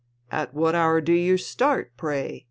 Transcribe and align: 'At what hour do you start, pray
'At 0.31 0.55
what 0.55 0.73
hour 0.73 0.99
do 0.99 1.13
you 1.13 1.37
start, 1.37 1.91
pray 1.95 2.39